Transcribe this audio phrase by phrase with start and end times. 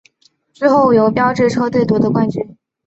[0.51, 2.57] 最后由标致车队夺得冠军。